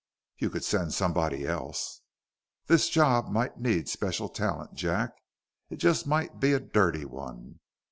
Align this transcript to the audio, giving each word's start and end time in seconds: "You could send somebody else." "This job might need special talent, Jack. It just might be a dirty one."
"You 0.39 0.49
could 0.49 0.63
send 0.63 0.95
somebody 0.95 1.45
else." 1.45 2.01
"This 2.65 2.89
job 2.89 3.29
might 3.29 3.59
need 3.59 3.87
special 3.87 4.29
talent, 4.29 4.73
Jack. 4.73 5.11
It 5.69 5.75
just 5.75 6.07
might 6.07 6.39
be 6.39 6.53
a 6.53 6.59
dirty 6.59 7.05
one." 7.05 7.59